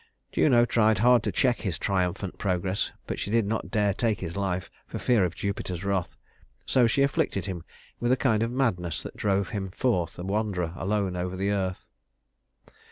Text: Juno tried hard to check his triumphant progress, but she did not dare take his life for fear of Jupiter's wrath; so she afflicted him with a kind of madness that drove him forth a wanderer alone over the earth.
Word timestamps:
Juno 0.31 0.65
tried 0.65 0.97
hard 0.97 1.21
to 1.21 1.31
check 1.31 1.59
his 1.61 1.77
triumphant 1.77 2.39
progress, 2.39 2.91
but 3.05 3.19
she 3.19 3.29
did 3.29 3.45
not 3.45 3.69
dare 3.69 3.93
take 3.93 4.19
his 4.19 4.35
life 4.35 4.67
for 4.87 4.97
fear 4.97 5.23
of 5.23 5.35
Jupiter's 5.35 5.83
wrath; 5.85 6.17
so 6.65 6.87
she 6.87 7.03
afflicted 7.03 7.45
him 7.45 7.63
with 7.99 8.11
a 8.11 8.17
kind 8.17 8.41
of 8.41 8.49
madness 8.49 9.03
that 9.03 9.15
drove 9.15 9.49
him 9.49 9.69
forth 9.69 10.17
a 10.17 10.23
wanderer 10.23 10.73
alone 10.75 11.15
over 11.15 11.35
the 11.35 11.51
earth. 11.51 11.87